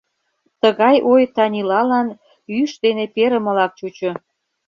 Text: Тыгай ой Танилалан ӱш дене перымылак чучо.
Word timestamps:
Тыгай 0.61 0.97
ой 1.13 1.23
Танилалан 1.35 2.07
ӱш 2.59 2.71
дене 2.83 3.05
перымылак 3.15 3.71
чучо. 3.79 4.11